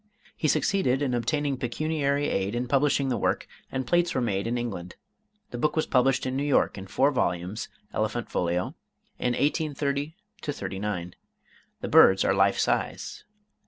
He 0.35 0.47
succeeded 0.47 1.03
in 1.03 1.13
obtaining 1.13 1.57
pecuniary 1.57 2.25
aid 2.27 2.55
in 2.55 2.67
publishing 2.67 3.09
the 3.09 3.19
work, 3.19 3.45
and 3.71 3.85
plates 3.85 4.15
were 4.15 4.19
made 4.19 4.47
in 4.47 4.57
England. 4.57 4.95
The 5.51 5.59
book 5.59 5.75
was 5.75 5.85
published 5.85 6.25
in 6.25 6.35
New 6.35 6.41
York 6.43 6.75
in 6.75 6.87
four 6.87 7.11
volumes 7.11 7.69
(elephant 7.93 8.27
folio) 8.27 8.73
in 9.19 9.33
1830 9.33 10.15
39. 10.41 11.13
The 11.81 11.87
birds 11.87 12.25
are 12.25 12.33
life 12.33 12.57
size. 12.57 13.25